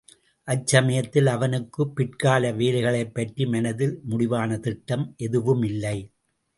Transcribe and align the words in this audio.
அச்சமயத்தில் 0.47 1.25
அவனுக்குப்பிற்கால 1.25 2.53
வேலைகளைப்பற்றி 2.55 3.45
மனதில் 3.45 3.95
முடிவான 4.03 4.59
திட்டம் 4.59 5.15
எதுவுமில்லை. 5.17 5.97